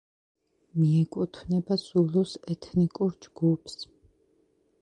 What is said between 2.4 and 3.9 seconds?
ეთნიკურ ჯგუფს.